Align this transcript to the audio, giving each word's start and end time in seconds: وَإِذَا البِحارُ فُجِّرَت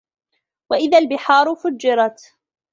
وَإِذَا 0.69 0.97
البِحارُ 0.97 1.55
فُجِّرَت 1.55 2.21